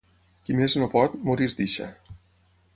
[0.47, 1.93] Qui més no pot, morir es deixa.